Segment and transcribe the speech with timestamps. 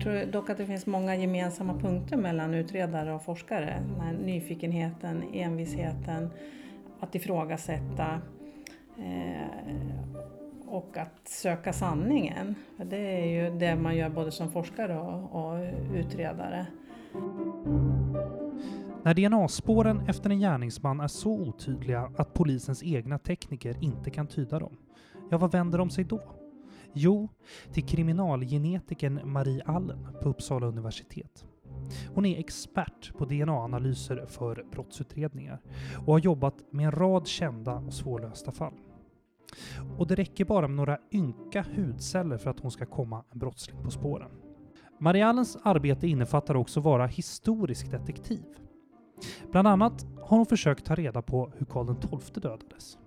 [0.00, 3.82] tror dock att det finns många gemensamma punkter mellan utredare och forskare.
[3.88, 6.30] Den här nyfikenheten, envisheten,
[7.00, 8.20] att ifrågasätta
[8.98, 9.70] eh,
[10.66, 12.54] och att söka sanningen.
[12.76, 16.66] Det är ju det man gör både som forskare och, och utredare.
[19.02, 24.58] När DNA-spåren efter en gärningsman är så otydliga att polisens egna tekniker inte kan tyda
[24.58, 24.76] dem,
[25.30, 26.39] ja vad vänder de sig då?
[26.92, 27.28] Jo,
[27.72, 31.44] till kriminalgenetikern Marie Allen på Uppsala universitet.
[32.14, 35.60] Hon är expert på DNA-analyser för brottsutredningar
[36.06, 38.74] och har jobbat med en rad kända och svårlösta fall.
[39.98, 43.82] Och det räcker bara med några ynka hudceller för att hon ska komma en brottsling
[43.84, 44.30] på spåren.
[44.98, 48.44] Marie Allens arbete innefattar också att vara historisk detektiv.
[49.50, 52.98] Bland annat har hon försökt ta reda på hur Karl XII dödades.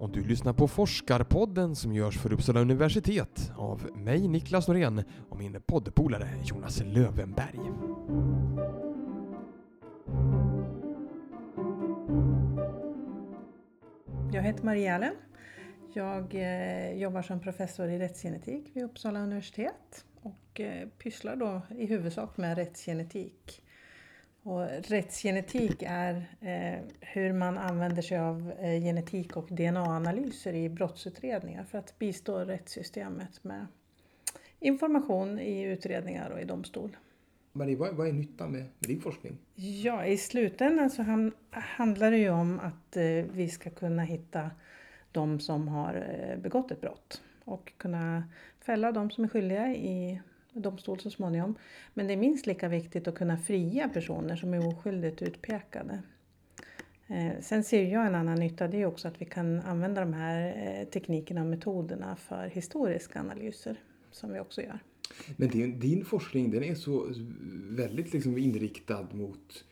[0.00, 5.36] Och du lyssnar på Forskarpodden som görs för Uppsala universitet av mig Niklas Norén och
[5.36, 7.60] min poddpolare Jonas Lövenberg.
[14.32, 15.14] Jag heter Maria Allen.
[15.92, 21.86] Jag eh, jobbar som professor i rättsgenetik vid Uppsala universitet och eh, pysslar då i
[21.86, 23.62] huvudsak med rättsgenetik.
[24.42, 31.64] Och rättsgenetik är eh, hur man använder sig av eh, genetik och DNA-analyser i brottsutredningar
[31.64, 33.66] för att bistå rättssystemet med
[34.60, 36.96] information i utredningar och i domstol.
[37.52, 39.38] Marie, vad, vad är nyttan med, med din forskning?
[39.54, 44.50] Ja, i slutändan så han, handlar det ju om att eh, vi ska kunna hitta
[45.12, 48.24] de som har eh, begått ett brott och kunna
[48.60, 50.20] fälla de som är skyldiga i
[50.52, 51.54] domstol så småningom.
[51.94, 56.02] Men det är minst lika viktigt att kunna fria personer som är oskyldigt utpekade.
[57.08, 60.12] Eh, sen ser jag en annan nytta, det är också att vi kan använda de
[60.12, 63.76] här eh, teknikerna och metoderna för historiska analyser,
[64.10, 64.78] som vi också gör.
[65.36, 67.06] Men din, din forskning den är så
[67.70, 69.64] väldigt liksom inriktad mot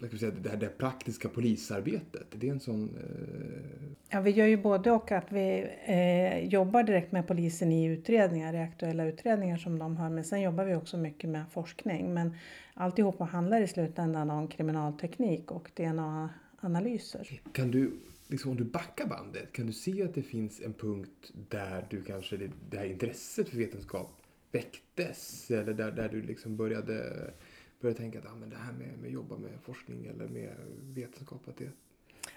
[0.00, 2.26] jag säga, det, här, det praktiska polisarbetet.
[2.30, 2.96] Det är en sån...
[2.96, 3.88] Eh...
[4.10, 8.54] Ja, vi gör ju både och att vi eh, jobbar direkt med polisen i utredningar,
[8.54, 10.10] i aktuella utredningar som de har.
[10.10, 12.14] Men sen jobbar vi också mycket med forskning.
[12.14, 12.34] Men
[12.74, 17.40] alltihopa handlar i slutändan om kriminalteknik och DNA-analyser.
[17.52, 17.92] Kan du,
[18.28, 22.02] liksom, om du backar bandet, kan du se att det finns en punkt där du
[22.02, 24.22] kanske, det, det här intresset för vetenskap
[24.52, 25.50] väcktes?
[25.50, 27.30] Eller där, där du liksom började
[27.80, 30.50] börja tänka att ah, men det här med, med jobba med forskning eller med
[30.94, 31.70] vetenskap, att det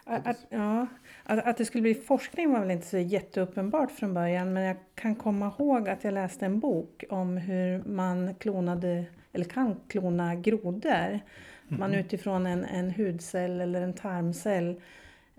[0.05, 0.87] att, ja,
[1.23, 4.77] att, att det skulle bli forskning var väl inte så jätteuppenbart från början men jag
[4.95, 10.35] kan komma ihåg att jag läste en bok om hur man klonade, eller kan klona
[10.35, 11.19] grodor.
[11.67, 14.81] Man utifrån en, en hudcell eller en tarmcell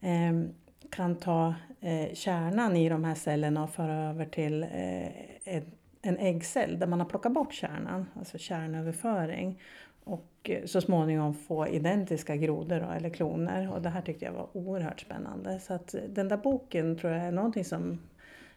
[0.01, 0.49] eh,
[0.91, 5.09] kan ta eh, kärnan i de här cellerna och föra över till eh,
[5.45, 5.65] en,
[6.03, 9.61] en äggcell där man har plockat bort kärnan, alltså kärnöverföring
[10.05, 13.73] och så småningom få identiska grodor då, eller kloner.
[13.73, 15.61] Och det här tyckte jag var oerhört spännande.
[15.61, 17.99] Så att den där boken tror jag är någonting som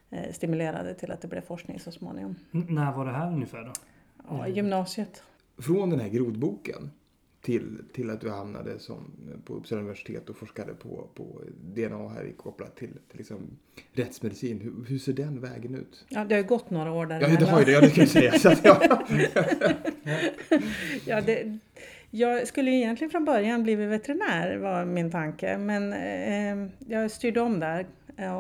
[0.10, 2.36] eh, stimulerade till att det blev forskning så småningom.
[2.54, 3.74] N när var det här ungefär då?
[4.30, 5.24] Ja, gymnasiet.
[5.58, 6.92] Från den här grodboken
[7.48, 9.12] till, till att du hamnade som,
[9.46, 11.42] på Uppsala universitet och forskade på, på
[11.76, 13.58] DNA här kopplat till, till liksom
[13.94, 14.62] rättsmedicin.
[14.62, 16.06] Hur, hur, ser den vägen ut?
[16.10, 17.22] Ja, det har gått några år där.
[17.22, 17.72] Ja, det har ju det.
[17.72, 18.40] Ja, det kan jag säga.
[18.40, 19.04] Så att, ja.
[21.06, 21.60] ja, det,
[22.12, 25.58] jag skulle ju egentligen från början blivit veterinär var min tanke.
[25.58, 27.88] Men eh, jag styrde om där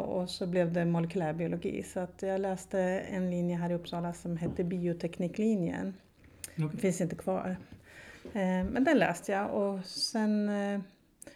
[0.05, 1.83] och så blev det molekylärbiologi.
[1.83, 2.79] Så att jag läste
[3.09, 5.93] en linje här i Uppsala som hette biotekniklinjen.
[6.55, 6.69] Okay.
[6.71, 7.57] Det finns inte kvar.
[8.33, 10.79] Eh, men den läste jag och sen eh,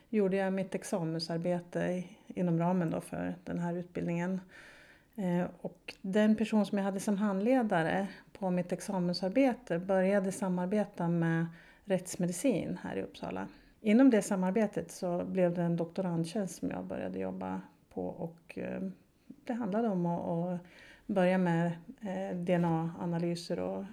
[0.09, 4.41] gjorde jag mitt examensarbete inom ramen då för den här utbildningen.
[5.15, 11.45] Eh, och den person som jag hade som handledare på mitt examensarbete började samarbeta med
[11.85, 13.47] rättsmedicin här i Uppsala.
[13.81, 17.61] Inom det samarbetet så blev det en doktorandtjänst som jag började jobba
[17.93, 18.57] på och
[19.45, 20.59] det handlade om att
[21.05, 21.71] börja med
[22.33, 23.85] DNA-analyser och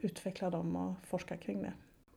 [0.00, 1.72] utveckla dem och forska kring det.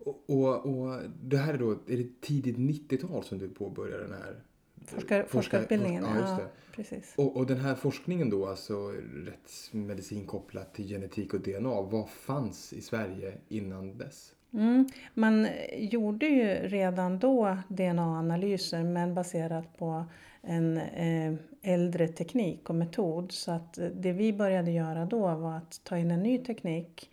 [0.06, 4.44] Och, och, det här är då, är det tidigt 90-tal som du påbörjade den här
[4.86, 6.04] Forskar, forskarutbildningen?
[6.04, 7.14] Forskar, ja, ja precis.
[7.18, 8.92] Och, och, den här forskningen då, alltså
[9.26, 14.36] rättsmedicin kopplat till genetik och DNA, vad fanns i Sverige innan dess?
[14.54, 15.48] Mm, man
[15.78, 20.06] gjorde ju redan då DNA-analyser men baserat på
[20.42, 23.32] en eh, äldre teknik och metod.
[23.32, 27.10] Så att det vi började göra då var att ta in en ny teknik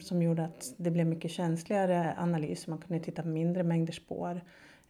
[0.00, 2.66] som gjorde att det blev mycket känsligare analys.
[2.66, 4.40] Man kunde titta på mindre mängder spår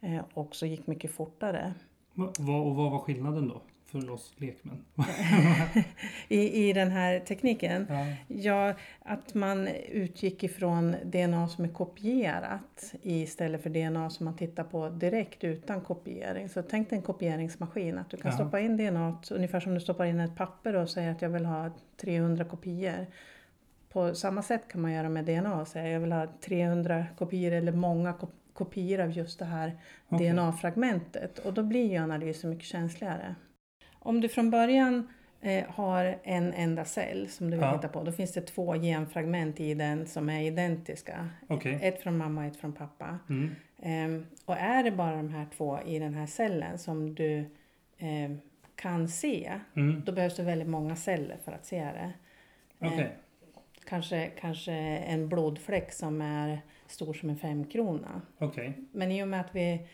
[0.01, 1.73] eh, och så gick mycket fortare.
[2.13, 2.27] Vad,
[2.67, 3.61] och vad var skillnaden då?
[3.87, 4.85] för oss lekmän?
[6.27, 7.87] i, i den här tekniken?
[7.89, 8.05] Ja.
[8.27, 14.63] Ja, att man utgick ifrån DNA som är kopierat istället för DNA som man tittar
[14.63, 16.49] på direkt utan kopiering.
[16.49, 18.37] Så tänk dig en kopieringsmaskin, att du kan Ja.
[18.37, 21.45] stoppa in DNA ungefär som du stoppar in ett papper och säger att jag vill
[21.45, 21.71] ha
[22.01, 23.05] 300 kopior.
[23.97, 27.51] På samma sätt kan man göra med DNA och säga jag vill ha 300 kopior
[27.51, 29.77] eller många kop- kopior av just det här
[30.09, 30.29] Okej.
[30.33, 33.35] DNA-fragmentet och då blir ju analysen mycket känsligare.
[33.99, 35.07] Om du från början
[35.41, 37.73] eh, har en enda cell som du vill Ja.
[37.77, 41.29] titta på, då finns det två genfragment i den som är identiska.
[41.47, 41.79] Okej.
[41.81, 43.19] Ett från mamma och ett från pappa.
[43.29, 43.55] Mm.
[43.81, 47.45] Ehm, och är det bara de här två i den här cellen som du
[47.97, 48.39] ehm,
[48.75, 50.01] kan se, Mm.
[50.05, 52.11] då behövs det väldigt många celler för att se det.
[52.79, 53.11] Okej.
[53.89, 58.21] Kanske, kanske en blodfläck som är stor som en femkrona.
[58.37, 58.73] Okej.
[58.91, 59.87] Men i och med att vi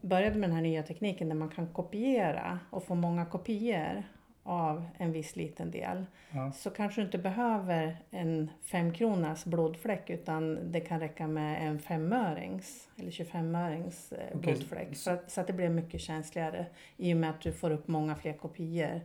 [0.00, 4.02] började med den här nya tekniken där man kan kopiera och få många kopior
[4.44, 6.52] av en viss liten del Ja.
[6.52, 12.88] så kanske du inte behöver en femkronas blodfläck utan det kan räcka med en femörings
[12.98, 14.96] eller 25-örings eh, Okej, blodfläck.
[14.96, 16.66] så- så att det blir mycket känsligare
[16.96, 19.00] i och med att du får upp många fler kopior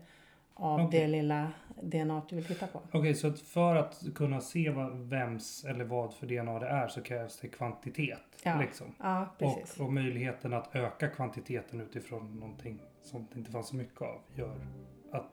[0.60, 1.00] av Okej.
[1.00, 1.52] det lilla
[1.82, 2.82] DNA du vill titta på.
[2.92, 6.88] Okej, så att för att kunna se vad, vems eller vad för DNA det är
[6.88, 8.20] så krävs det kvantitet.
[8.44, 8.88] Ja, Liksom.
[9.00, 9.80] Ja, precis.
[9.80, 14.22] Och, och möjligheten att öka kvantiteten utifrån någonting som det inte fanns så mycket av
[14.36, 14.68] gör
[15.12, 15.28] att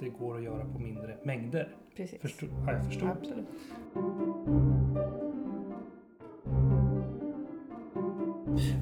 [0.00, 1.76] det går att göra på mindre mängder.
[1.96, 2.20] precis.
[2.20, 3.08] Förstår, ja, jag förstår.
[3.08, 3.46] Absolut.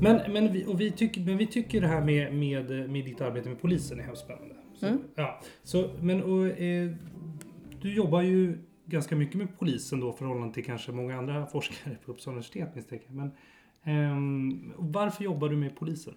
[0.00, 3.20] Men, men, vi, och vi tycker, men vi tycker det här med, med, med ditt
[3.20, 4.54] arbete med polisen är hemskt spännande.
[4.82, 5.02] Så, Mm.
[5.14, 6.90] ja, så, men, och, eh,
[7.80, 12.12] du jobbar ju ganska mycket med polisen då förhållande till kanske många andra forskare på
[12.12, 13.14] Uppsala universitet misstänker jag.
[13.16, 13.30] Men,
[13.84, 16.14] ehm, varför jobbar du med polisen?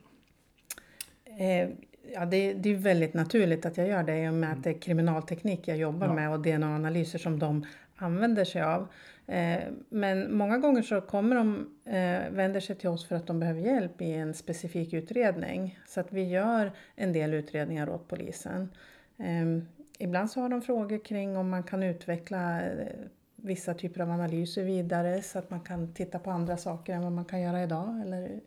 [1.40, 1.70] Eh,
[2.14, 4.70] ja, det, det är väldigt naturligt att jag gör det i och med att det
[4.70, 6.14] är kriminalteknik jag jobbar Ja.
[6.14, 7.66] med och DNA-analyser som de
[7.96, 8.88] använder sig av.
[9.28, 13.40] Eh, men många gånger så kommer de, eh, vänder sig till oss för att de
[13.40, 15.80] behöver hjälp i en specifik utredning.
[15.88, 18.70] Så att vi gör en del utredningar åt polisen.
[19.18, 19.68] Ehm,
[20.00, 22.88] ibland så har de frågor kring om man kan utveckla eh,
[23.36, 27.12] vissa typer av analyser vidare så att man kan titta på andra saker än vad
[27.12, 28.02] man kan göra idag.
[28.02, 28.40] Eller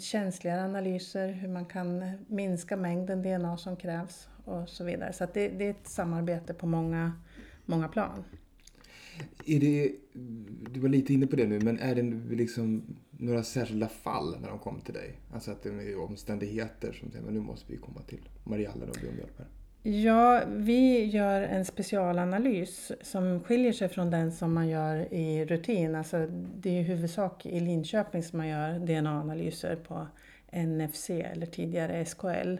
[0.00, 5.12] känsligare analyser, hur man kan minska mängden DNA som krävs och så vidare.
[5.12, 7.12] Så att det, det är ett samarbete på många,
[7.64, 8.24] många plan.
[9.46, 9.92] Är det,
[10.72, 14.48] du var lite inne på det nu, men är det liksom några särskilda fall när
[14.48, 15.12] de kom till dig?
[15.34, 18.96] Alltså att det är omständigheter som säger men nu måste vi komma till Mariella och
[19.02, 19.46] be om hjälp här.
[19.82, 25.94] Ja, vi gör en specialanalys som skiljer sig från den som man gör i rutin.
[25.94, 26.26] Alltså,
[26.56, 30.06] det är i huvudsak i Linköping som man gör DNA-analyser på
[30.52, 32.56] NFC eller tidigare SKL,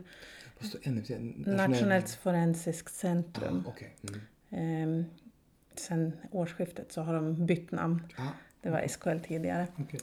[0.61, 1.11] Vad står NFC?
[1.47, 3.65] Nationellt forensiskt centrum.
[3.67, 3.97] Ah, Okej.
[4.51, 5.05] Mm.
[5.79, 8.03] Sen årsskiftet så har de bytt namn.
[8.17, 8.23] Ah,
[8.61, 9.67] Det var SKL tidigare.
[9.77, 10.01] Okej.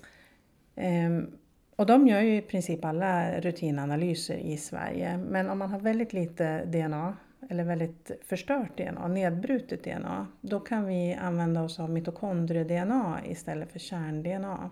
[0.76, 1.32] Ehm,
[1.76, 5.18] och de gör ju i princip alla rutinanalyser i Sverige.
[5.18, 7.18] Men om man har väldigt lite DNA
[7.50, 13.80] eller väldigt förstört DNA, nedbrutet DNA, då kan vi använda oss av mitokondrie-DNA istället för
[13.80, 14.70] kärn-DNA.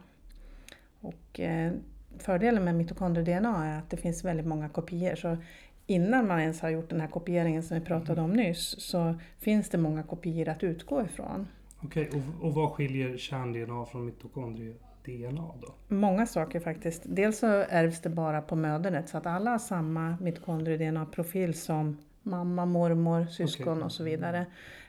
[1.01, 1.71] Och eh,
[2.17, 5.15] fördelen med mitokondrie-DNA är att det finns väldigt många kopior.
[5.15, 5.37] Så
[5.87, 9.69] innan man ens har gjort den här kopieringen som vi pratade om nyss så finns
[9.69, 11.47] det många kopior att utgå ifrån.
[11.81, 15.95] Okej, och, och vad skiljer kärn-DNA från mitokondrie-DNA då?
[15.95, 17.01] Många saker faktiskt.
[17.05, 22.65] Dels så ärvs det bara på mödernet så att alla har samma mitokondrie-DNA-profil som mamma,
[22.65, 23.83] mormor, syskon Okej.
[23.83, 24.45] och så vidare.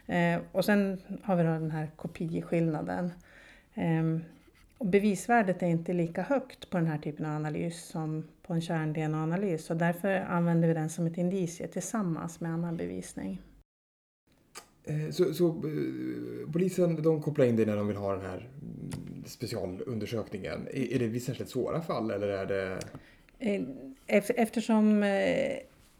[0.06, 3.10] Eh, och sen har vi då den här kopiskillnaden.
[3.74, 4.33] Eh,
[4.78, 9.64] bevisvärdet är inte lika högt på den här typen av analys som på en kärn-DNA-analys.
[9.64, 13.40] Så därför använder vi den som ett indicie tillsammans med annan bevisning.
[14.84, 18.36] Eh, Så, så eh, polisen de kopplar in dig när de vill ha den här
[18.62, 20.68] mm, specialundersökningen.
[20.70, 22.78] Är, är det vid särskilt svåra fall eller är det...
[23.38, 23.62] Eh,
[24.06, 25.02] ef- Eftersom,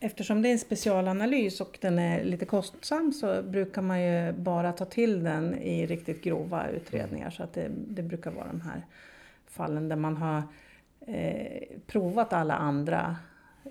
[0.05, 4.73] eftersom det är en specialanalys och den är lite kostsam så brukar man ju bara
[4.73, 7.31] ta till den i riktigt grova utredningar.
[7.31, 8.83] Så att det, det brukar vara de här
[9.47, 10.43] fallen där man har
[11.07, 13.17] eh, provat alla andra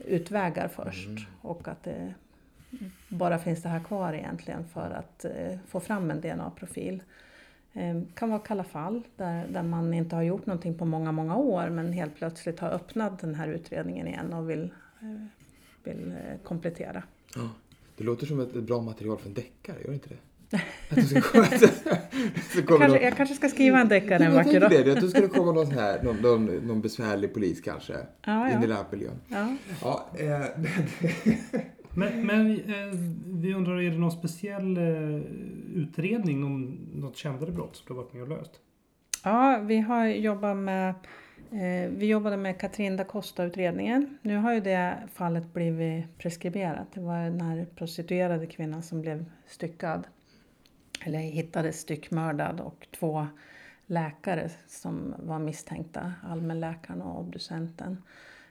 [0.05, 1.27] utvägar först.
[1.41, 2.13] Och att det
[3.09, 7.03] bara finns det här kvar egentligen för att eh, få fram en DNA-profil.
[7.73, 11.35] Eh, kan vara kalla fall där, där man inte har gjort någonting på många, många
[11.35, 15.25] år men helt plötsligt har öppnat den här utredningen igen och vill, eh,
[15.83, 17.03] vill eh, komplettera.
[17.35, 17.49] Ja.
[17.97, 20.17] Det låter som ett, bra material för en deckare, gör det inte det?
[20.89, 21.65] Att du ska komma, så
[22.57, 24.71] Jag kanske, någon, jag kanske ska skriva en deckare en vacker dag.
[24.71, 27.93] det, att du skulle komma någon, sån här, någon, någon, någon besvärlig polis kanske
[28.25, 28.75] Ja, in i ja.
[28.75, 29.19] här miljön.
[29.27, 29.55] ja.
[29.81, 30.45] Ja, eh,
[31.95, 35.21] Men, men eh, vi undrar, är det någon speciell eh,
[35.75, 38.51] utredning om något kändare brott som du har varit med och löst?
[39.23, 40.93] Ja, vi har jobbat med
[41.51, 44.17] Eh, vi jobbade med Katrin da Costa-utredningen.
[44.21, 46.87] Nu har ju det fallet blivit preskriberat.
[46.93, 50.07] Det var den här prostituerade kvinnan som blev styckad.
[51.05, 53.27] Eller hittades styckmördad och två
[53.85, 58.03] läkare som var misstänkta, allmänläkaren och obducenten.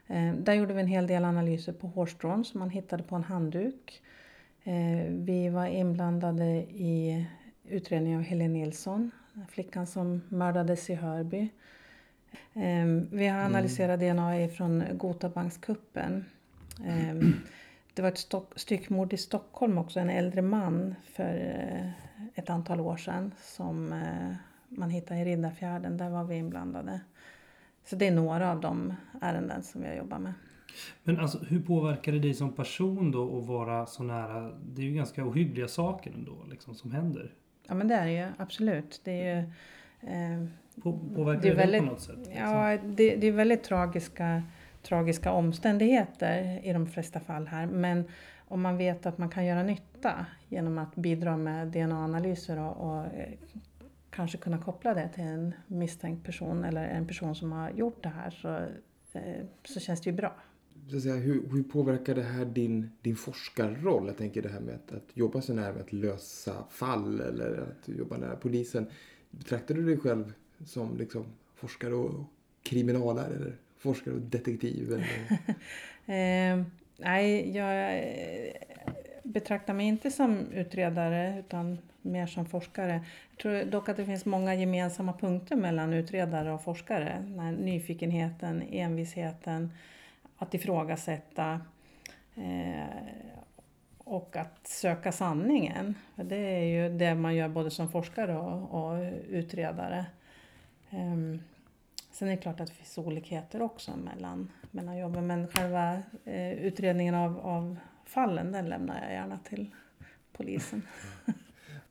[0.06, 3.24] Eh, där gjorde vi en hel del analyser på hårstrån som man hittade på en
[3.24, 4.02] handduk.
[4.64, 7.26] Eh, vi var inblandade i
[7.68, 9.10] utredningen av Helene Nilsson,
[9.48, 11.48] flickan som mördades i Hörby.
[12.54, 16.24] Eh, vi har analyserat DNA från Gotabankskuppen.
[17.94, 21.34] Det var ett styckmord i Stockholm också, en äldre man för
[22.34, 24.02] ett antal år sedan som
[24.68, 25.96] man hittade i Riddarfjärden.
[25.96, 27.00] Där var vi inblandade.
[27.84, 30.32] Så det är några av de ärenden som vi har jobbat med.
[31.04, 34.52] Men alltså hur påverkar det dig som person då att vara så nära?
[34.62, 37.34] Det är ju ganska ohyggliga saker ändå liksom som händer.
[37.66, 39.00] Ja men det är det ju absolut.
[39.04, 39.42] Det är ju...
[40.10, 40.48] Eh, på,
[40.80, 42.16] påverkar det, det väldigt, på något sätt?
[42.16, 42.36] Liksom?
[42.36, 44.42] Ja det, det är väldigt tragiska,
[44.82, 47.66] tragiska omständigheter i de flesta fall här.
[47.66, 48.04] Men
[48.48, 53.04] om man vet att man kan göra nytta genom att bidra med DNA-analyser och, och
[53.04, 53.32] eh,
[54.10, 58.08] kanske kunna koppla det till en misstänkt person eller en person som har gjort det
[58.08, 58.48] här så,
[59.18, 60.34] eh, så känns det ju bra.
[61.02, 64.06] Säga, hur, hur påverkar det här din, din forskarroll?
[64.06, 67.66] Jag tänker det här med att, att jobba så nära med att lösa fall eller
[67.70, 68.86] att jobba nära polisen.
[69.30, 70.32] Betraktar du dig själv
[70.66, 72.24] som liksom forskare och
[72.62, 74.92] kriminalare eller forskare och detektiv?
[74.92, 75.06] Eller?
[76.56, 76.64] eh,
[76.96, 78.52] nej, jag eh,
[79.22, 83.04] betraktar mig inte som utredare utan mer som forskare.
[83.30, 87.20] Jag tror dock att det finns många gemensamma punkter mellan utredare och forskare.
[87.58, 89.72] nyfikenheten, envisheten,
[90.36, 91.60] att ifrågasätta
[92.34, 92.84] eh,
[93.98, 95.94] och att söka sanningen.
[96.14, 100.06] Det är ju det man gör både som forskare och, och utredare.
[100.92, 101.40] Um,
[102.10, 106.52] sen är det klart att det finns olikheter också mellan, mellan jobben men själva eh,
[106.52, 109.70] utredningen av, av fallen den lämnar jag gärna till
[110.32, 110.82] polisen.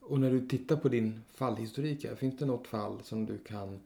[0.00, 3.80] Och när du tittar på din fallhistorik här, finns det något fall som du kan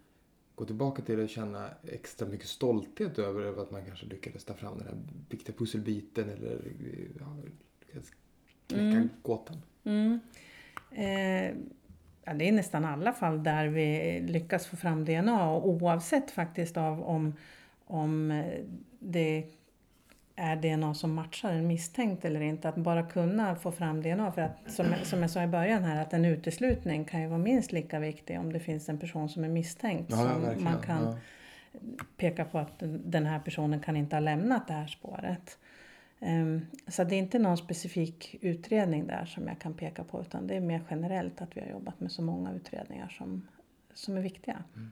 [0.55, 4.55] gå tillbaka till och känna extra mycket stolthet över, över att man kanske lyckades ta
[4.55, 4.97] fram den här
[5.31, 6.61] viktiga pusselbiten eller
[7.21, 7.37] ja,
[8.67, 9.09] knäcka mm.
[9.23, 9.63] gåtan?
[9.85, 10.21] Mm.
[10.91, 11.57] Eh,
[12.27, 16.77] ja, det är nästan alla fall där vi lyckas få fram DNA och oavsett faktiskt
[16.77, 17.35] av om,
[17.87, 18.43] om
[18.99, 19.45] det
[20.37, 22.69] är DNA som matchar en misstänkt eller inte.
[22.69, 24.33] Att bara kunna få fram DNA.
[24.33, 27.39] För att som, som jag sa i början här att en uteslutning kan ju vara
[27.39, 30.11] minst lika viktig om det finns en person som är misstänkt.
[30.11, 31.17] Ja, som man kan ja.
[32.17, 35.59] peka på att den här personen kan inte ha lämnat det här spåret.
[36.21, 40.47] Um, så det är inte någon specifik utredning där som jag kan peka på utan
[40.47, 43.47] det är mer generellt att vi har jobbat med så många utredningar som,
[43.95, 44.65] som är viktiga.
[44.77, 44.91] Mm.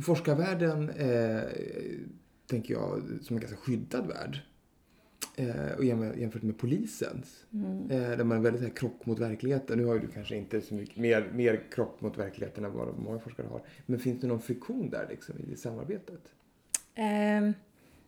[0.00, 1.42] Forskarvärlden eh,
[2.46, 4.40] tänker jag, som en ganska skyddad värld.
[5.36, 7.46] Eh, och jämfört med polisens.
[7.52, 7.90] Mm.
[7.90, 9.78] Eh, där man är väldigt här, krock mot verkligheten.
[9.78, 12.98] Nu har ju du kanske inte så mycket mer, mer krock mot verkligheten än vad
[12.98, 13.62] många forskare har.
[13.86, 16.22] Men finns det någon friktion där liksom, i samarbetet?
[16.94, 17.50] Eh,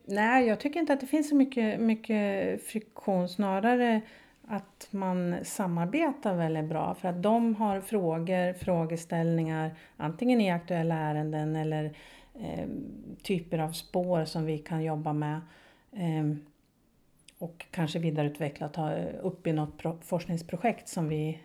[0.04, 3.28] nej, jag tycker inte att det finns så mycket, mycket friktion.
[3.28, 4.00] Snarare
[4.42, 11.56] att man samarbetar väldigt bra för att de har frågor, frågeställningar antingen i aktuella ärenden
[11.56, 11.84] eller
[12.40, 12.68] eh,
[13.22, 15.40] typer av spår som vi kan jobba med
[15.92, 16.36] eh,
[17.38, 21.38] och kanske vidareutveckla och ta upp i något forskningsprojekt som vi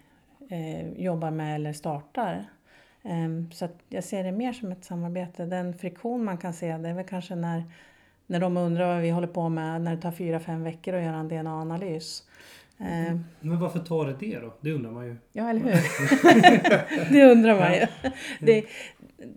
[0.49, 2.45] eh, jobbar med eller startar.
[3.03, 5.45] Ehm, så jag ser det mer som ett samarbete.
[5.45, 7.63] Den friktion man kan se det är väl kanske när,
[8.27, 11.03] när de undrar vad vi håller på med när det tar fyra, fem veckor att
[11.03, 12.23] göra en DNA-analys.
[12.77, 13.23] Mm.
[13.39, 14.53] Men varför tar det det då?
[14.61, 15.15] Det undrar man ju.
[15.31, 17.11] Ja, eller hur?
[17.13, 17.87] det undrar man ju.
[18.39, 18.65] Det,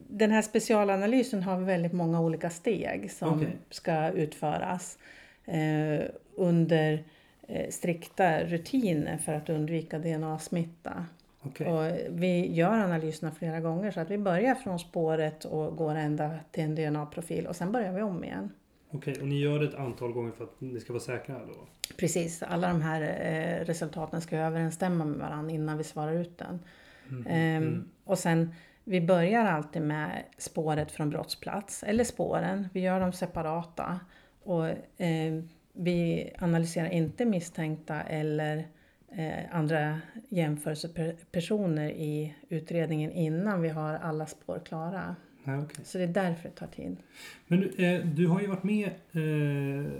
[0.08, 3.48] den här specialanalysen har väldigt många olika steg som okay.
[3.70, 4.98] ska utföras
[5.44, 6.00] eh,
[6.36, 7.04] under
[7.48, 11.06] eh, strikta rutiner för att undvika DNA-smitta.
[11.42, 11.66] Okay.
[11.66, 16.30] Och vi gör analyserna flera gånger så att vi börjar från spåret och går ända
[16.50, 18.50] till en DNA-profil och sen börjar vi om igen.
[18.90, 21.46] Okej, okay, och ni gör det ett antal gånger för att ni ska vara säkra
[21.46, 21.66] då?
[21.96, 26.60] Precis, alla de här eh, resultaten ska överensstämma med varandra innan vi svarar ut den.
[27.08, 27.26] Mm.
[27.26, 27.88] Ehm, mm.
[28.04, 28.54] Och sen
[28.84, 32.68] vi börjar alltid med spåret från brottsplats, eller spåren.
[32.72, 34.00] Vi gör dem separata.
[34.42, 34.66] Och
[35.00, 35.42] eh,
[35.72, 38.68] vi analyserar inte misstänkta eller
[39.12, 45.16] eh, andra jämförelsepersoner i utredningen innan vi har alla spår klara.
[45.48, 45.84] Ja, okej.
[45.84, 46.96] Så det är därför det tar tid.
[47.46, 49.92] Men du, eh, du har ju varit med eh,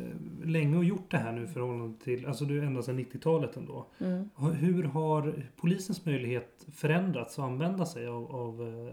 [0.49, 3.87] länge och gjort det här nu förhållande till, alltså du är ända sedan 90-talet ändå.
[4.01, 4.31] Mm.
[4.61, 8.93] Hur har polisens möjlighet förändrats att använda sig av, av eh,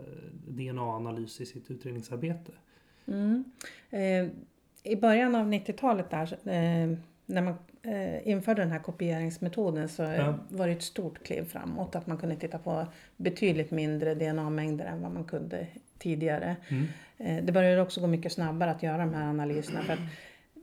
[0.54, 2.52] DNA-analys i sitt utredningsarbete?
[3.08, 3.44] Mm.
[3.90, 4.28] Eh,
[4.84, 10.36] I början av 90-talet där, eh, när man eh, införde den här kopieringsmetoden så Ja.
[10.50, 11.96] var det ett stort kliv framåt.
[11.96, 16.56] Att man kunde titta på betydligt mindre DNA-mängder än vad man kunde tidigare.
[16.70, 16.88] Mm.
[17.18, 19.82] Eh, det började också gå mycket snabbare att göra de här analyserna.
[19.84, 19.98] För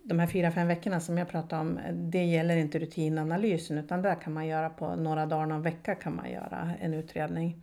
[0.05, 4.03] de här fyra, fem veckorna som jag pratade om, eh, det gäller inte rutinanalysen utan
[4.03, 7.57] där kan man göra på några dagar, någon vecka kan man göra en utredning.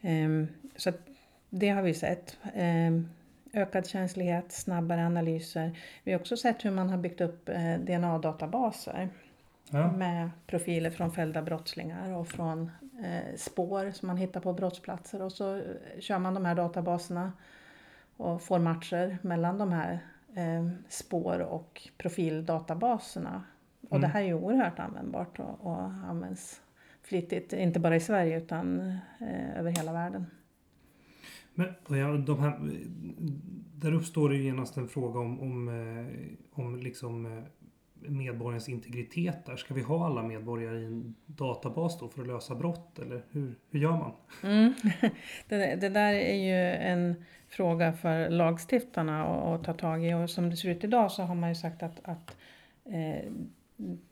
[0.00, 0.92] Ehm, så
[1.50, 2.36] det har vi sett.
[2.54, 3.08] Ehm,
[3.52, 5.78] ökad känslighet, snabbare analyser.
[6.04, 9.08] Vi har också sett hur man har byggt upp eh, DNA-databaser
[9.70, 9.92] Ja.
[9.92, 12.70] med profiler från fällda brottslingar och från
[13.36, 15.62] spår som man hittar på brottsplatser och så eh,
[16.00, 17.32] kör man de här databaserna
[18.16, 19.92] och får matcher mellan de här
[20.34, 23.42] eh, spår och profildatabaserna.
[23.90, 24.10] Och det Mm.
[24.10, 26.60] här är ju oerhört användbart och, och används
[27.02, 28.80] flitigt, inte bara i Sverige utan
[29.20, 30.26] eh, över hela världen.
[31.54, 32.60] Men ja, de här,
[33.74, 37.44] där uppstår det ju genast en fråga om, om, eh, om liksom eh,
[38.08, 39.56] medborgarens integritet där.
[39.56, 43.54] Ska vi ha alla medborgare i en databas då för att lösa brott eller hur,
[43.70, 44.12] hur gör man?
[44.42, 44.74] Mm.
[45.48, 50.50] Det, det där är ju en fråga för lagstiftarna att, ta tag i och som
[50.50, 52.36] det ser ut idag så har man ju sagt att, att
[52.84, 53.32] eh,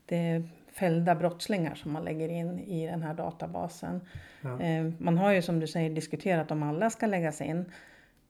[0.05, 4.01] det är fällda brottslingar som man lägger in i den här databasen.
[4.41, 4.61] Ja.
[4.61, 7.65] Eh, man har ju som du säger diskuterat om alla ska läggas in.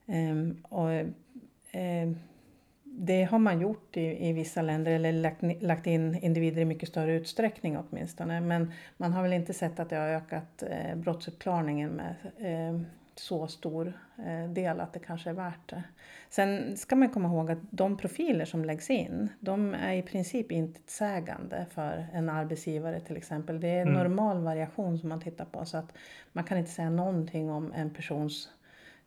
[0.06, 0.90] Eh, och,
[2.94, 6.88] det har man gjort i, i vissa länder eller lagt, lagt in individer i mycket
[6.88, 8.40] större utsträckning åtminstone.
[8.40, 12.80] Men man har väl inte sett att det har ökat eh, brottsuppklarningen med eh,
[13.14, 13.92] så stor
[14.26, 15.82] eh, del att det kanske är värt det.
[16.30, 20.52] Sen ska man komma ihåg att de profiler som läggs in, de är i princip
[20.52, 23.60] inte sägande för en arbetsgivare till exempel.
[23.60, 23.94] Det är Mm.
[23.94, 25.92] normal variation som man tittar på så att
[26.32, 28.48] man kan inte säga någonting om en persons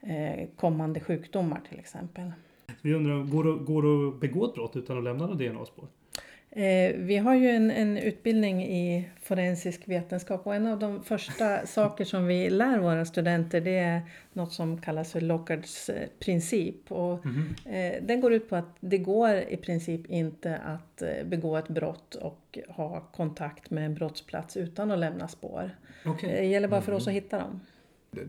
[0.01, 2.31] eh, kommande sjukdomar till exempel.
[2.85, 5.87] Vi undrar, går det, går det att begå ett brott utan att lämna något DNA-spår?
[6.51, 11.65] Eh, vi har ju en, en utbildning i forensisk vetenskap och en av de första
[11.65, 14.01] saker som vi lär våra studenter det är
[14.33, 16.91] något som kallas för Lockards eh, princip.
[16.91, 17.55] Och, Mhm.
[17.65, 22.15] eh, den går ut på att det går i princip inte att begå ett brott
[22.15, 25.71] och ha kontakt med en brottsplats utan att lämna spår.
[26.05, 26.29] Okej.
[26.31, 27.59] Det gäller bara för oss att hitta dem.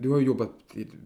[0.00, 0.50] Du har ju jobbat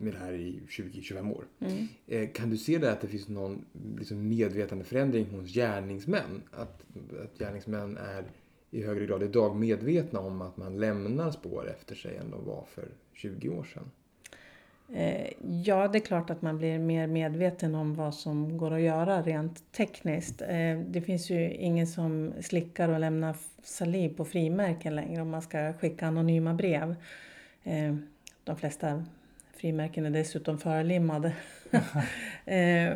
[0.00, 1.44] med det här i 20-25 år.
[1.60, 1.86] Mm.
[2.06, 3.64] Eh, Kan du se det att det finns någon
[3.98, 6.42] liksom medvetandeförändring hos gärningsmän?
[6.50, 6.82] Att,
[7.24, 8.24] att gärningsmän är
[8.70, 12.64] i högre grad idag medvetna om att man lämnar spår efter sig än de var
[12.74, 13.90] för 20 år sedan?
[14.92, 15.32] Eh,
[15.64, 19.22] Ja, det är klart att man blir mer medveten om vad som går att göra
[19.22, 20.42] rent tekniskt.
[20.42, 25.42] Eh, Det finns ju ingen som slickar och lämnar saliv på frimärken längre om man
[25.42, 26.94] ska skicka anonyma brev.
[28.50, 29.04] Eh, De flesta
[29.56, 31.32] frimärken är dessutom förlimmade.
[32.46, 32.94] Eh,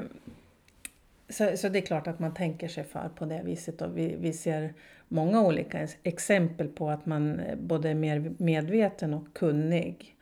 [1.28, 4.16] Så, så det är klart att man tänker sig för på det viset och vi,
[4.20, 4.74] vi ser
[5.08, 10.16] många olika ex- exempel på att man eh, både är mer medveten och kunnig.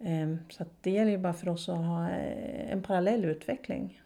[0.00, 4.00] Ehm, Så det gäller ju bara för oss att ha eh, en parallell utveckling.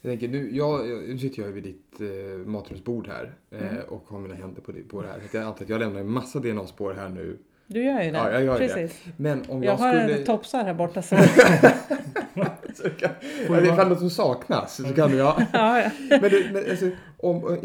[0.00, 3.84] Jag tänker, nu, jag, nu sitter jag vid ditt eh, matrumsbord här eh, Mm.
[3.88, 5.20] och har mina händer på, på det här.
[5.32, 7.38] Jag antar att jag lämnar en massa DNA-spår här nu.
[7.72, 8.18] Du gör ju det.
[8.18, 8.68] Ja, jag gör det.
[8.68, 9.04] Precis.
[9.16, 10.24] Men om Jag jag, har skulle...
[10.24, 11.02] topsar här borta.
[11.02, 11.16] Så...
[12.74, 13.10] så kan,
[13.48, 15.46] det ifall något som saknas så kan jag...
[15.52, 15.90] ja, ja.
[16.08, 17.58] Men, du, men alltså, om,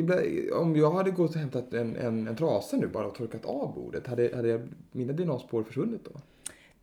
[0.54, 3.74] om jag hade gått och hämtat en, en, en trasa nu bara och torkat av
[3.76, 6.20] bordet, hade, hade mina DNA-spår försvunnit då?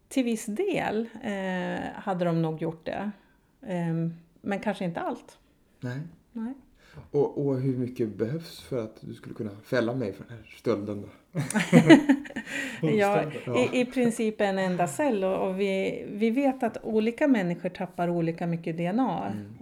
[0.09, 3.11] Till viss del eh, hade de nog gjort det.
[3.67, 5.39] Ehm, men kanske inte allt.
[5.81, 6.01] Nej.
[6.33, 6.55] Nej.
[7.11, 10.57] Och, och hur mycket behövs för att du skulle kunna fälla mig för den här
[10.59, 11.09] stölden då?
[12.83, 13.23] Ja,
[13.57, 18.09] i, I princip en enda cell och, och vi, vi vet att olika människor tappar
[18.09, 19.27] olika mycket DNA.
[19.33, 19.55] Mm.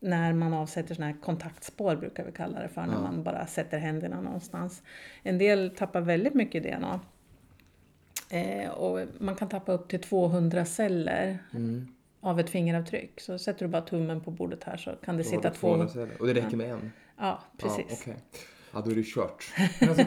[0.00, 3.00] När man avsätter sådana här kontaktspår brukar vi kalla det för, när Ja.
[3.00, 4.82] man bara sätter händerna någonstans.
[5.22, 7.00] En del tappar väldigt mycket DNA.
[8.30, 11.88] Eh, och man kan tappa upp till 200 celler Mm.
[12.20, 13.20] av ett fingeravtryck.
[13.20, 15.88] Så sätter du bara tummen på bordet här så kan det Då sitta du 200.
[15.88, 16.20] celler.
[16.20, 16.92] Och det räcker med en?
[17.18, 17.84] Ja, precis.
[18.06, 18.16] Ja, okej.
[18.76, 19.44] Ja, då är det kört.
[19.88, 20.02] Alltså,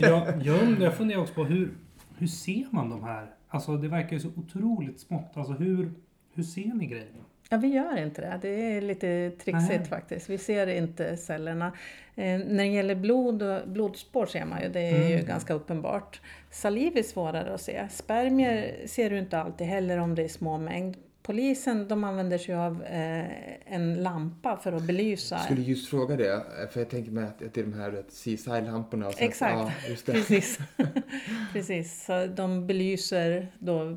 [0.04, 1.70] jag, jag, undrar, jag funderar också på hur,
[2.18, 3.26] hur ser man de här?
[3.48, 5.30] Alltså det verkar ju så otroligt smått.
[5.34, 5.92] Alltså hur,
[6.34, 7.24] hur ser ni grejerna?
[7.50, 8.38] Ja, vi gör inte det.
[8.42, 9.84] Det är lite trixigt Nej.
[9.88, 10.30] faktiskt.
[10.30, 11.66] Vi ser inte cellerna.
[12.14, 15.26] Eh, när det gäller blod och blodspår ser man ju, det är ju Mm.
[15.26, 16.20] ganska uppenbart.
[16.50, 17.86] Saliv är svårare att se.
[17.90, 20.96] Spermier ser du inte alltid heller om det är små mängd.
[21.28, 25.34] Polisen de använder sig av eh, en lampa för att belysa.
[25.34, 28.04] Jag skulle just fråga det, för jag tänker mig att att det är de här
[28.10, 29.10] CSI-lamporna.
[29.18, 29.54] Exakt.
[29.54, 30.12] Ja, just det.
[30.12, 30.58] Precis.
[31.52, 32.04] Precis.
[32.04, 33.96] Så de belyser då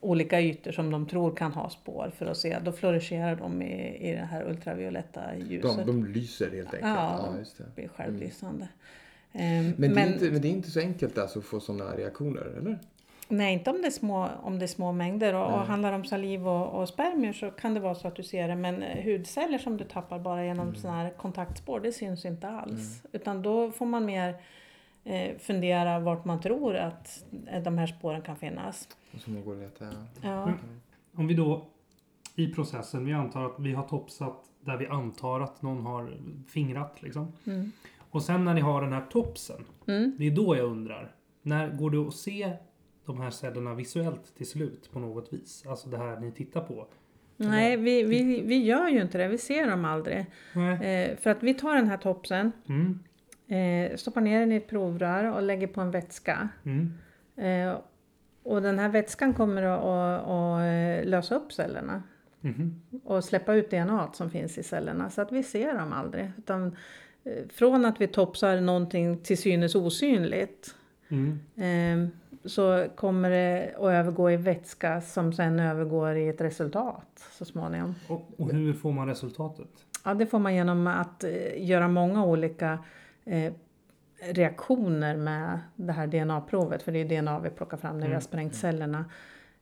[0.00, 2.58] olika ytor som de tror kan ha spår för att se.
[2.64, 5.76] Då fluorescerar de i, i det här ultravioletta ljuset.
[5.76, 6.82] De, de lyser helt enkelt.
[6.82, 7.64] Ja, Ja.
[7.64, 8.68] Det blir självlysande.
[9.32, 11.96] Ehm, Men, det är inte, men det är inte så enkelt alltså att få sådana
[11.96, 12.78] reaktioner, eller?
[13.28, 15.34] Nej, inte om det är små, om det är små mängder.
[15.34, 18.16] Och, och handlar det om saliv och, och spermier så kan det vara så att
[18.16, 18.54] du ser det.
[18.56, 20.80] Men eh, hudceller som du tappar bara genom Mm.
[20.80, 23.02] sådana här kontaktspår, det syns inte alls.
[23.12, 24.34] Utan då får man mer
[25.04, 28.88] eh, fundera vart man tror att eh, de här spåren kan finnas.
[29.14, 29.86] Och så man går och letar.
[29.86, 29.92] ja.
[30.22, 30.42] Ja.
[30.42, 30.58] Mm.
[31.16, 31.66] Om vi då
[32.36, 36.16] i processen, vi antar att vi har topsat där vi antar att någon har
[36.48, 37.32] fingrat liksom.
[37.46, 37.72] Mm.
[38.10, 40.12] Och sen när ni har den här topsen, Mm.
[40.18, 41.14] det är då jag undrar.
[41.42, 42.52] När går det att se
[43.12, 45.64] de här cellerna visuellt till slut på något vis?
[45.68, 46.86] Alltså det här ni tittar på.
[47.36, 49.28] Nej, vi, vi, vi gör ju inte det.
[49.28, 50.18] Vi ser dem aldrig.
[50.82, 52.98] Eh, för att vi tar den här topsen, Mm.
[53.90, 56.48] eh, stoppar ner den i ett provrör och lägger på en vätska.
[56.64, 56.92] Mm.
[57.36, 57.78] Eh,
[58.42, 60.60] och den här vätskan kommer att, att, att
[61.04, 62.02] eh, lösa upp cellerna.
[62.40, 62.80] Mhm.
[63.04, 66.30] och släppa ut DNA som finns i cellerna så att vi ser dem aldrig.
[66.38, 66.76] Utan,
[67.24, 70.74] eh, från att vi topsar någonting till synes osynligt
[71.08, 71.38] Mm.
[72.44, 77.94] Så kommer det att övergå i vätska som sen övergår i ett resultat så småningom.
[78.08, 79.68] Och, och hur får man resultatet?
[80.04, 82.78] Ja, det får man genom att eh, göra många olika
[83.24, 83.52] eh,
[84.32, 86.82] reaktioner med det här DNA-provet.
[86.82, 88.14] För det är DNA vi plockar fram när vi Mm.
[88.16, 89.04] har sprängt cellerna.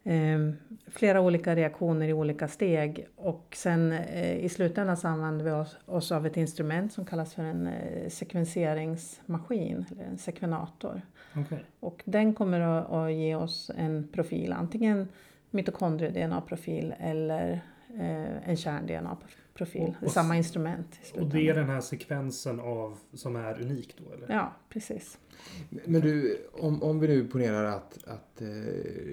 [0.07, 0.39] Eh,
[0.87, 3.07] flera olika reaktioner i olika steg.
[3.17, 7.35] Och sen eh, i slutändan så använder vi oss, oss av ett instrument som kallas
[7.35, 9.85] för en eh, sekvenseringsmaskin.
[9.91, 11.03] Eller en sekvenator.
[11.37, 11.65] Okej.
[11.81, 14.53] Och den kommer att, att ge oss en profil.
[14.53, 15.09] Antingen
[15.51, 17.61] mitokondrie-DNA-profil eller
[17.95, 19.46] eh, en kärn-DNA-profil.
[19.61, 20.99] Och- och- Samma instrument.
[21.15, 24.35] i Och det är den här sekvensen av som är unik då eller?
[24.35, 25.19] Ja, precis.
[25.85, 28.47] Men du, om, om vi nu ponerar att, att eh,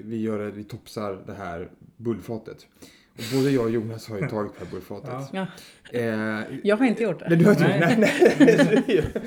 [0.04, 2.68] vi, gör det, vi topsar det här bullfatet.
[3.14, 5.30] Och både jag och Jonas har ju tagit det här bullfatet.
[5.34, 5.48] Ja.
[6.00, 7.30] Eh, Jag har inte gjort det.
[7.30, 7.96] Nej, du har inte Nej.
[8.40, 8.84] nej.
[8.88, 9.04] nej.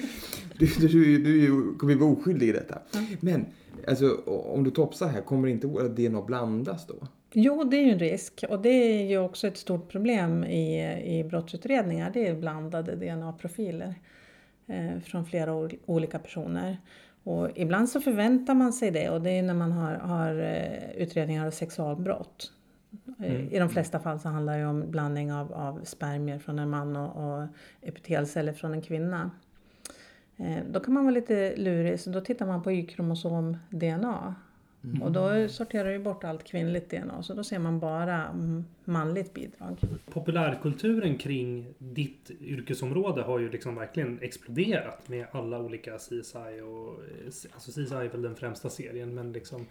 [0.59, 2.79] Du, du, du, du kommer ju vara oskyldig i detta.
[2.93, 3.01] Ja.
[3.21, 3.47] Men,
[3.89, 6.95] alltså, om du topsar här, kommer inte våra DNA blandas då?
[7.33, 10.83] Jo, det är ju en risk och det är ju också ett stort problem i,
[11.19, 12.11] i brottsutredningar.
[12.15, 13.95] Det är blandade DNA-profiler
[14.67, 16.79] eh, från flera ol- olika personer.
[17.23, 20.91] Och ibland så förväntar man sig det och det är när man har, har eh,
[21.03, 22.53] utredningar av sexualbrott.
[22.53, 22.53] Eh,
[23.19, 23.53] Mm.
[23.53, 26.97] I de flesta fall så handlar det om blandning av, av spermier från en man
[26.97, 27.47] och, och
[27.83, 29.31] epitelceller från en kvinna.
[30.37, 34.35] Eh, då kan man vara lite lurig, så då tittar man på Y-kromosom-DNA.
[35.03, 39.35] Och då sorterar ju bort allt kvinnligt DNA, så då ser man bara mm, manligt
[39.35, 39.79] bidrag.
[40.13, 47.03] Populärkulturen kring ditt yrkesområde har ju liksom verkligen exploderat med alla olika CSI och...
[47.05, 49.67] eh, Alltså CSI är väl den främsta serien men liksom...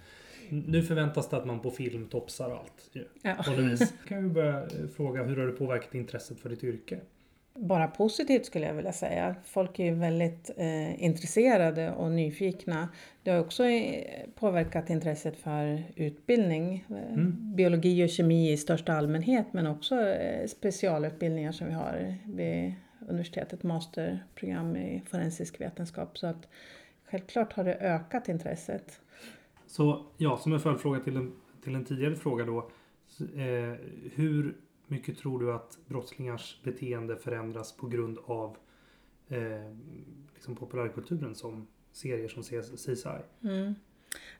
[0.50, 2.90] Nu förväntas det att man på film topsar allt.
[3.22, 3.34] Ja.
[3.34, 3.52] På.
[4.08, 7.00] Kan vi börja eh, fråga hur har det påverkat intresset för ditt yrke?
[7.58, 9.36] Bara positivt skulle jag vilja säga.
[9.46, 12.90] Folk är ju väldigt eh, intresserade och nyfikna.
[13.24, 16.86] Det har också eh, påverkat intresset för utbildning.
[16.90, 17.56] Eh, Mm.
[17.56, 22.74] Biologi och kemi i största allmänhet men också eh, specialutbildningar som vi har vid
[23.10, 26.18] universitetet, masterprogram i forensisk vetenskap.
[26.18, 26.48] Så att
[27.12, 29.00] självklart har det ökat intresset.
[29.68, 32.58] Så ja, som en följdfråga till en, till en tidigare fråga då.
[33.20, 33.76] Eh,
[34.16, 34.56] hur
[34.88, 38.58] mycket tror du att brottslingars beteende förändras på grund av
[39.28, 39.76] eh,
[40.34, 43.10] liksom populärkulturen som serier som CSI?
[43.44, 43.76] Mm.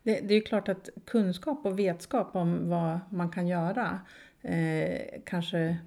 [0.04, 4.00] Det, det är ju klart att kunskap och vetskap om vad man kan göra
[4.42, 5.78] eh, kanske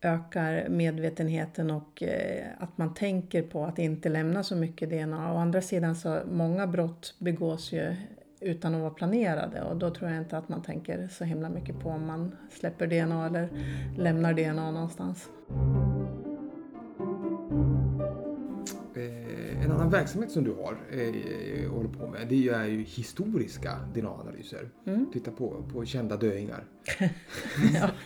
[0.00, 5.34] ökar medvetenheten och eh, att man tänker på att inte lämna så mycket DNA.
[5.34, 7.96] Å andra sidan så många brott begås ju
[8.40, 11.80] utan att vara planerade och då tror jag inte att man tänker så himla mycket
[11.80, 13.48] på om man släpper DNA eller
[13.96, 15.28] lämnar DNA någonstans.
[18.96, 23.78] Eh, en annan verksamhet som du har, eh, håller på med, det är ju historiska
[23.94, 24.70] DNA-analyser.
[24.86, 25.06] Mm.
[25.12, 26.64] Titta på, på kända döingar.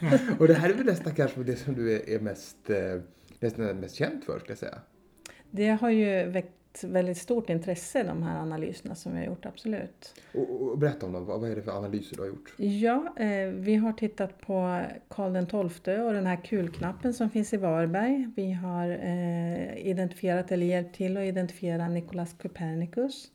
[0.38, 3.00] Och det här är väl nästan kanske det som du är, är mest, eh,
[3.40, 4.78] nästan mest känd för, ska jag säga.
[5.50, 10.14] Det har ju väckt väldigt stort intresse de här analyserna som vi har gjort, absolut.
[10.34, 12.54] Och, och berätta om dem, vad, är det för analyser du har gjort?
[12.56, 17.56] Ja, eh, vi har tittat på Karl XII och den här kulknappen som finns i
[17.56, 18.28] Varberg.
[18.36, 23.30] Vi har eh, identifierat eller hjälpt till att identifiera Nikolaus Copernicus,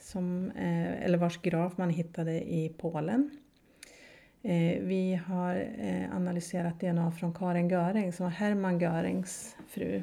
[0.00, 3.30] som, eh, eller vars grav man hittade i Polen.
[4.42, 10.02] Eh, vi har eh, analyserat DNA från Karin Göring som var Hermann Görings fru.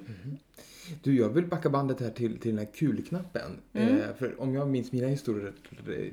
[1.04, 3.52] Du, jag vill backa bandet här till, till den här kulknappen.
[3.74, 3.98] Mm.
[4.02, 5.54] Eh, för om jag minns mina historier,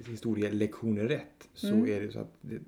[0.09, 1.89] historielektioner rätt så Mm.
[1.91, 2.59] är det så att det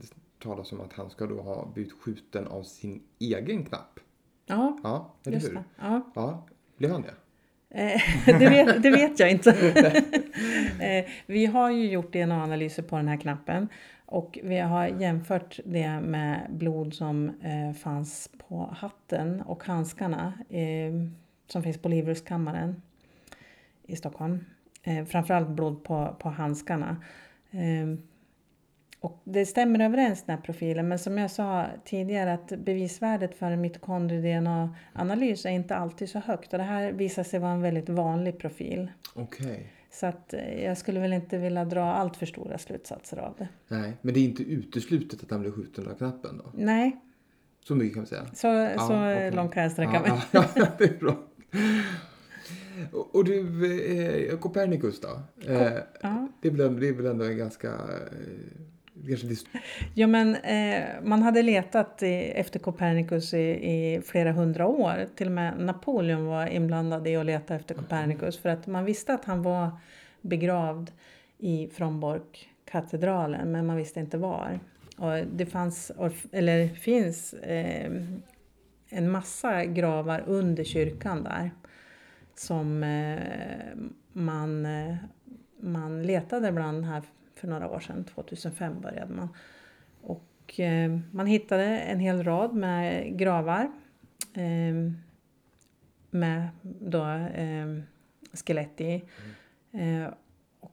[0.42, 4.00] talas om att han ska då ha blivit skjuten av sin egen knapp.
[4.46, 5.54] Ja, Ja, eller just hur?
[5.54, 5.64] det.
[5.78, 6.12] Ja.
[6.14, 7.14] Ja, blev han det?
[7.70, 8.00] Eh,
[8.38, 10.02] det, vet, det vet jag inte.
[10.80, 13.68] Eh, vi har ju gjort DNA-analyser på den här knappen
[14.06, 20.32] och vi har jämfört det med blod som eh, fanns på hatten och handskarna
[21.46, 22.82] som finns på Livrustkammaren
[23.86, 24.44] i Stockholm.
[24.82, 26.96] Eh, framförallt blod på, på handskarna.
[27.50, 27.98] Eh,
[29.00, 33.50] och det stämmer överens den här profilen men som jag sa tidigare att bevisvärdet för
[33.50, 37.88] en mitokondrie-DNA-analys är inte alltid så högt och det här visar sig vara en väldigt
[37.88, 38.90] vanlig profil.
[39.14, 39.72] Okej.
[39.90, 43.48] Så att eh, jag skulle väl inte vilja dra allt för stora slutsatser av det.
[43.68, 46.44] Nej, men det är inte uteslutet att han blev skjuten av knappen då?
[46.54, 46.96] Nej,
[47.64, 48.26] Så mycket kan vi säga.
[48.34, 49.30] så, Ja, så okej.
[49.30, 50.10] långt kan jag sträcka mig.
[50.32, 51.16] Ja, ja, det är bra.
[52.92, 53.40] Och, du,
[54.30, 55.20] eh, Copernicus då?
[55.52, 56.28] Eh, Ja.
[56.42, 57.68] det, är väl, ändå- det är väl ändå en ganska...
[57.68, 57.74] Eh,
[59.08, 59.26] kanske
[59.94, 65.06] Jo men eh, man hade letat i, efter Copernicus i, i flera hundra år.
[65.16, 69.14] Till och med Napoleon var inblandad i att leta efter Copernicus för att man visste
[69.14, 69.70] att han var
[70.20, 70.90] begravd
[71.38, 74.60] i Fromborg-katedralen men man visste inte var.
[74.96, 75.92] Och det fanns,
[76.32, 77.92] eller finns, eh,
[78.88, 81.50] en massa gravar under kyrkan där
[82.34, 83.74] som eh,
[84.12, 84.96] man, eh,
[85.60, 87.02] man letade bland här
[87.34, 89.28] för några år sedan, 2005 började man.
[90.02, 93.70] Och eh, man hittade en hel rad med gravar
[96.10, 97.04] med då
[98.32, 99.04] skelett i.
[99.72, 100.08] Eh,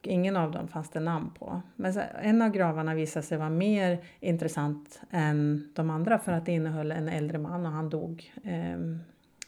[0.04, 1.62] och ingen av dem fanns det namn på.
[1.76, 6.52] Men en av gravarna visade sig vara mer intressant än de andra för att det
[6.52, 8.78] innehöll en äldre man och han dog eh,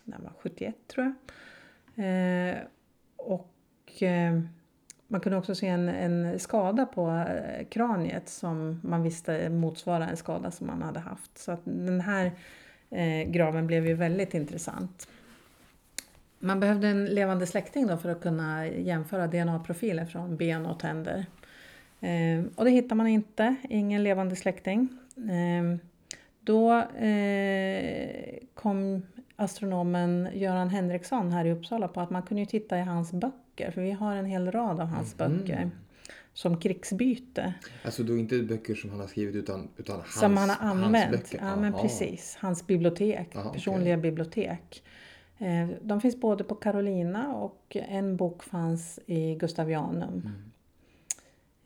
[0.04, 1.14] när han var 71 tror jag.
[2.04, 2.56] Eh,
[3.16, 4.40] och eh,
[5.08, 10.16] man kunde också se en, en skada på eh, kraniet som man visste motsvarade en
[10.16, 11.38] skada som man hade haft.
[11.38, 12.32] Så att den här
[12.90, 15.08] eh, graven blev ju väldigt intressant.
[16.46, 21.26] Man behövde en levande släkting då för att kunna jämföra DNA-profiler från ben och tänder.
[22.00, 24.88] Eh, och det hittar man inte, ingen levande släkting.
[25.16, 25.78] Eh,
[26.40, 29.02] då eh, kom
[29.36, 33.80] astronomen Göran Henriksson här i Uppsala på att man kunde titta i hans böcker, för
[33.82, 35.38] vi har en hel rad av hans Mhm.
[35.38, 35.70] böcker
[36.34, 37.54] som krigsbyte.
[37.84, 40.84] Alltså då inte böcker som han har skrivit utan, utan hans, som han har hans
[40.84, 41.10] använt.
[41.10, 41.38] böcker.
[41.42, 41.82] Ja, men Aha.
[41.82, 42.36] precis.
[42.40, 44.82] Hans bibliotek, Aha, personliga bibliotek.
[45.38, 50.30] Eh, De finns både på Carolina och en bok fanns i Gustavianum.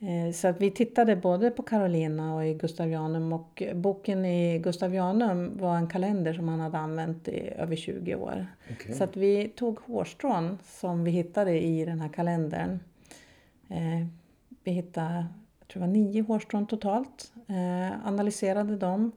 [0.00, 0.28] Mm.
[0.28, 5.58] Eh, Så att vi tittade både på Carolina och i Gustavianum och boken i Gustavianum
[5.58, 8.46] var en kalender som han hade använt i över 20 år.
[8.72, 8.94] Okej.
[8.94, 12.80] Så att vi tog hårstrån som vi hittade i den här kalendern.
[13.68, 14.06] Eh,
[14.64, 15.26] vi hittade,
[15.58, 17.32] jag tror det var nio hårstrån totalt.
[18.04, 19.12] Analyserade dem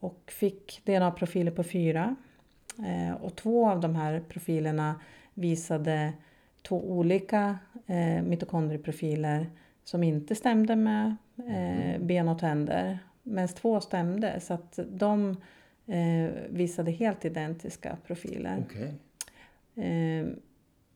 [0.00, 2.16] och fick DNA-profiler på fyra.
[2.86, 5.00] Eh, och två av de här profilerna
[5.34, 6.12] visade
[6.62, 9.46] två olika eh, mitokondrieprofiler
[9.84, 12.98] som inte stämde med eh, ben och tänder.
[13.22, 15.36] Men två stämde så att de
[16.48, 18.64] visade helt identiska profiler.
[19.74, 20.26] Eh,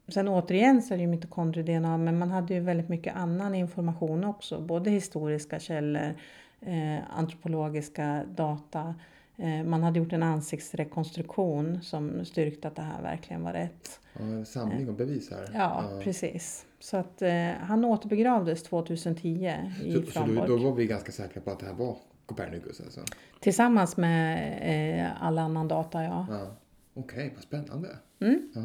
[0.08, 4.24] sen återigen så är det ju mitokondrie-DNA men man hade ju väldigt mycket annan information
[4.24, 4.60] också.
[4.60, 6.14] Både historiska källor,
[6.60, 8.94] eh, antropologiska data.
[9.36, 14.00] Eh, man hade gjort en ansiktsrekonstruktion som styrkte att det här verkligen var rätt.
[14.12, 15.50] Ja, en samling av bevis här.
[15.54, 16.66] Ja, precis.
[16.78, 19.52] Så att eh, han återbegravdes 2010
[19.84, 22.80] i Så, så då, då var vi ganska säkra på att det här var Copernicus
[22.80, 23.00] alltså?
[23.40, 24.58] Tillsammans med
[25.00, 26.26] eh, all annan data, ja.
[26.30, 26.56] Ja.
[26.94, 27.88] Okej, vad spännande.
[28.20, 28.48] Mm.
[28.54, 28.62] Ja.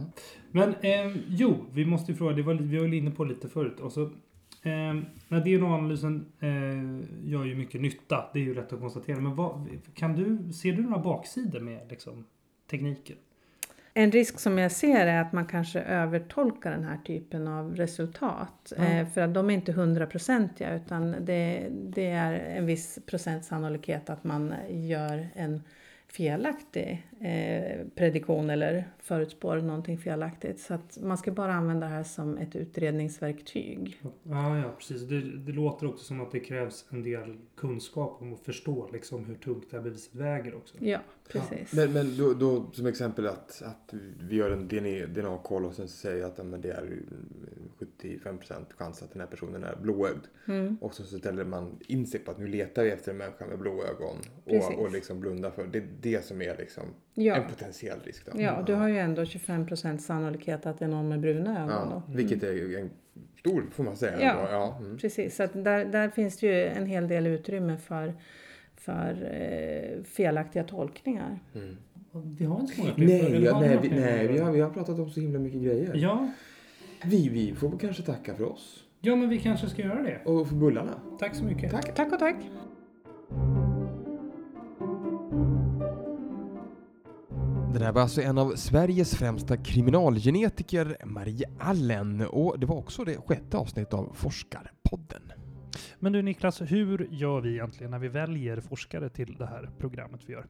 [0.52, 3.80] Men eh, jo, vi måste ju fråga, det var, vi var inne på lite förut.
[3.80, 4.10] Och så,
[4.62, 9.20] eh, DNA-analysen eh, gör ju mycket nytta, det är ju rätt att konstatera.
[9.20, 12.26] Men vad, kan du, ser du några baksidor med liksom,
[12.70, 13.16] tekniken?
[13.94, 18.74] En risk som jag ser är att man kanske övertolkar den här typen av resultat.
[18.78, 18.84] Ja.
[18.84, 24.10] Eh, för att de är inte hundraprocentiga utan det, det är en viss procent sannolikhet
[24.10, 25.64] att man gör en
[26.10, 30.60] felaktig eh, prediktion eller förutspår någonting felaktigt.
[30.60, 34.02] Så att man ska bara använda det här som ett utredningsverktyg.
[34.24, 35.02] Ja, ja precis.
[35.02, 39.26] Det, det låter också som att det krävs en del kunskap om att förstå liksom,
[39.26, 40.76] hur tungt det här beviset väger också.
[40.80, 41.00] Ja,
[41.32, 41.74] precis.
[41.74, 44.68] Men, men då, då som exempel att, att vi gör en
[45.14, 47.02] DNA-koll och sen säger att ja, men det är
[47.80, 50.26] 75% chans att den här personen är blåögd.
[50.48, 50.78] Mm.
[50.82, 53.60] Och så ställer man in sig på att nu letar vi efter en människa med
[53.60, 54.18] blå ögon.
[54.46, 54.78] Precis.
[54.78, 55.68] Och, och liksom blundar för.
[55.68, 57.36] Det är det som är liksom Ja.
[57.36, 58.26] en potentiell risk.
[58.26, 58.42] Då.
[58.42, 61.90] Ja, du har ju ändå 25% sannolikhet att det är någon med bruna ögon.
[61.92, 62.14] Ja, då.
[62.14, 62.90] vilket är en
[63.40, 64.22] stor, får man säga.
[64.22, 64.48] Ja.
[64.52, 64.78] ja.
[64.80, 64.98] Mm.
[64.98, 68.14] Precis, så där, där finns det ju en hel del utrymme för,
[68.80, 71.40] för eh, felaktiga tolkningar.
[71.56, 71.78] Mm.
[72.38, 72.94] Vi har inte så många.
[72.98, 75.92] Nej, vi nej, vi, nej vi, har, vi har pratat om så himla mycket grejer.
[75.96, 76.32] Ja,
[77.06, 78.84] Vi, vi får kanske tacka för oss.
[79.02, 80.22] ja, men vi kanske ska göra det.
[80.26, 80.94] Och för bullarna.
[81.20, 81.72] Tack så mycket.
[81.72, 81.96] Tack.
[81.96, 82.36] Tack och tack!
[87.74, 93.04] Det där var alltså en av Sveriges främsta kriminalgenetiker, Marie Allen, och det var också
[93.04, 95.22] det sjätte avsnittet av Forskarpodden.
[96.00, 100.22] Men du Niklas, hur gör vi egentligen när vi väljer forskare till det här programmet
[100.26, 100.46] vi gör?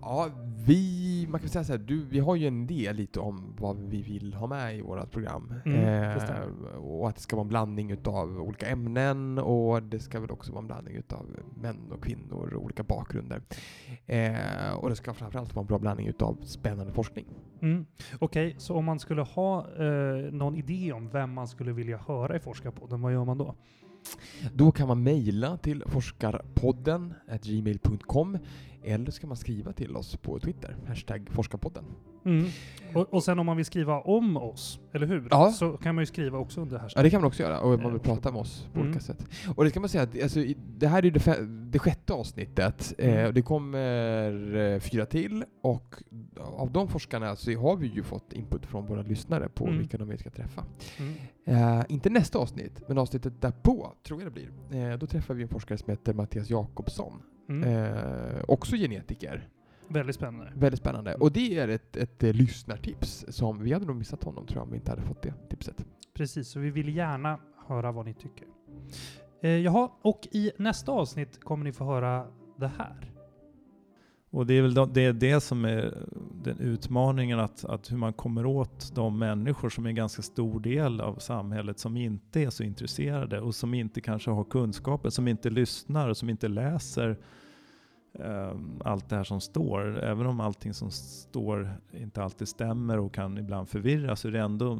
[0.00, 0.30] Ja,
[0.66, 3.76] vi, man kan säga så här, du, vi har ju en idé lite om vad
[3.76, 5.54] vi vill ha med i vårt program.
[5.64, 10.20] Mm, eh, och att det ska vara en blandning utav olika ämnen och det ska
[10.20, 13.42] väl också vara en blandning utav män och kvinnor och olika bakgrunder.
[14.06, 17.26] Eh, och det ska framförallt vara en bra blandning utav spännande forskning.
[17.62, 17.86] Mm.
[18.18, 22.36] Okej, så om man skulle ha eh, någon idé om vem man skulle vilja höra
[22.36, 23.54] i Forskarpodden, vad gör man då?
[24.54, 28.38] Då kan man mejla till forskarpodden gmail.com
[28.82, 31.84] eller ska man skriva till oss på Twitter, hashtag forskarpodden.
[32.24, 32.46] Mm.
[32.94, 35.28] Och, och sen om man vill skriva om oss, eller hur?
[35.30, 35.52] Ja.
[35.52, 37.04] Så kan man ju skriva också under Ja, hashtag.
[37.04, 38.86] det kan man också göra, och man vill Eh, prata med oss på mm.
[38.90, 39.26] olika sätt.
[39.56, 40.40] Och det ska man säga att alltså,
[40.78, 43.26] det här är det, det sjätte avsnittet, eh, Mm.
[43.26, 45.94] och det kommer eh, fyra till, och
[46.36, 49.78] av de forskarna så har vi ju fått input från våra lyssnare på Mm.
[49.78, 50.64] vilka de vi ska träffa.
[50.98, 51.78] Mm.
[51.78, 54.90] Eh, inte nästa avsnitt, men avsnittet därpå, tror jag det blir.
[54.92, 57.12] Eh, då träffar vi en forskare som heter Mattias Jakobsson.
[57.48, 57.68] Mm.
[57.68, 59.48] Eh, också genetiker.
[59.88, 60.52] Väldigt spännande.
[60.56, 61.14] Väldigt spännande.
[61.14, 64.64] Och det är ett, ett, eh, lyssnartips som vi hade nog missat honom tror jag
[64.64, 65.84] om vi inte hade fått det tipset.
[66.14, 68.46] Precis, så vi vill gärna höra vad ni tycker.
[69.42, 73.10] Eh, jaha, och i nästa avsnitt kommer ni få höra det här.
[74.34, 76.06] Och det är väl det, är det som är
[76.44, 80.60] den utmaningen, att, att hur man kommer åt de människor som är en ganska stor
[80.60, 85.28] del av samhället som inte är så intresserade och som inte kanske har kunskapen, som
[85.28, 87.16] inte lyssnar och som inte läser eh,
[88.84, 89.98] allt det här som står.
[90.04, 94.40] Även om allting som står inte alltid stämmer och kan ibland förvirra så är det
[94.40, 94.78] ändå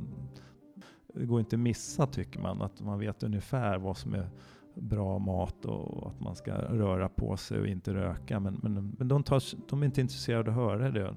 [1.15, 4.31] det går inte att missa tycker man, att man vet ungefär vad som är
[4.75, 8.41] bra mat och att man ska röra på sig och inte röka.
[8.41, 11.17] Men, men, men de, tar, de är inte intresserade av att höra det.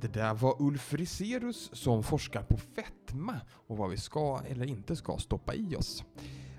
[0.00, 4.96] Det där var Ulf Riserus som forskar på fetma och vad vi ska eller inte
[4.96, 6.04] ska stoppa i oss.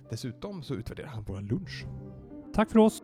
[0.10, 1.86] Dessutom så utvärderar han vår lunch.
[2.54, 3.04] Tack för oss!